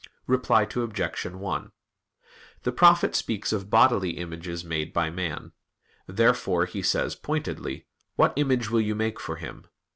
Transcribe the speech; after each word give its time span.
Reply 0.25 0.63
Obj. 0.63 1.23
1: 1.27 1.71
The 2.63 2.71
Prophet 2.71 3.13
speaks 3.15 3.53
of 3.53 3.69
bodily 3.69 4.17
images 4.17 4.65
made 4.65 4.93
by 4.93 5.11
man. 5.11 5.51
Therefore 6.07 6.65
he 6.65 6.81
says 6.81 7.15
pointedly: 7.15 7.85
"What 8.15 8.33
image 8.35 8.71
will 8.71 8.81
you 8.81 8.95
make 8.95 9.19
for 9.19 9.35
Him?" 9.35 9.67